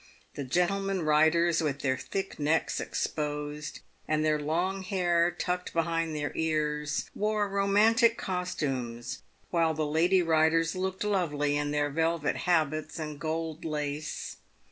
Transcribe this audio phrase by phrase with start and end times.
[0.33, 6.31] The gentlemen riders, with their thick necks exposed, and their long hair tucked behind their
[6.33, 13.19] ears, wore romantic costumes, while the lady riders looked lovely in their velvet habits and
[13.19, 14.37] gold lace.